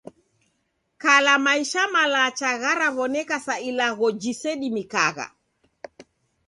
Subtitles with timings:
[1.01, 5.25] Kala maisha malacha gharaw'oneka sa ilagho jisedimikagha.